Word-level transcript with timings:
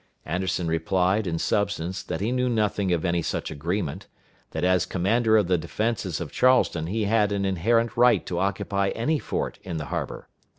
Anderson 0.25 0.67
replied, 0.67 1.27
in 1.27 1.37
substance, 1.37 2.01
that 2.01 2.21
he 2.21 2.31
knew 2.31 2.49
nothing 2.49 2.91
of 2.91 3.05
any 3.05 3.21
such 3.21 3.51
agreement; 3.51 4.07
that 4.49 4.63
as 4.63 4.83
commander 4.87 5.37
of 5.37 5.45
the 5.47 5.59
defenses 5.59 6.19
of 6.19 6.31
Charleston 6.31 6.87
he 6.87 7.03
had 7.03 7.31
an 7.31 7.45
inherent 7.45 7.95
right 7.95 8.25
to 8.25 8.39
occupy 8.39 8.87
any 8.95 9.19
fort 9.19 9.59
in 9.61 9.77
the 9.77 9.85
harbor. 9.93 10.27